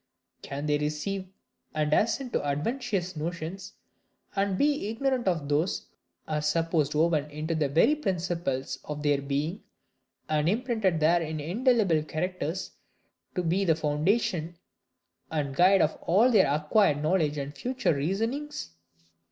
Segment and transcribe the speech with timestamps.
[0.41, 1.27] Can they receive
[1.75, 3.73] and assent to adventitious notions,
[4.35, 5.89] and be ignorant of those which
[6.27, 9.61] are supposed woven into the very principles of their being,
[10.27, 12.71] and imprinted there in indelible characters,
[13.35, 14.57] to be the foundation
[15.29, 18.71] and guide of all their acquired knowledge and future reasonings?